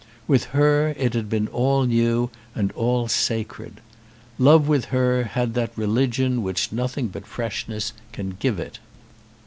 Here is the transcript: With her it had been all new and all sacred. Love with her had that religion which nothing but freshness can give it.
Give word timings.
With 0.27 0.45
her 0.45 0.95
it 0.97 1.13
had 1.13 1.29
been 1.29 1.47
all 1.49 1.83
new 1.83 2.31
and 2.55 2.71
all 2.71 3.07
sacred. 3.07 3.81
Love 4.39 4.67
with 4.67 4.85
her 4.85 5.25
had 5.25 5.53
that 5.53 5.77
religion 5.77 6.41
which 6.41 6.71
nothing 6.71 7.07
but 7.09 7.27
freshness 7.27 7.93
can 8.11 8.31
give 8.31 8.59
it. 8.59 8.79